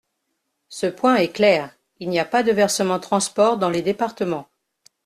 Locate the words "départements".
3.83-4.47